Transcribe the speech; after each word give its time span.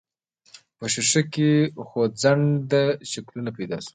په 0.77 0.85
ښيښه 0.93 1.21
کې 1.33 1.51
خوځنده 1.87 2.83
شکلونه 3.11 3.49
پيدا 3.57 3.77
شول. 3.83 3.89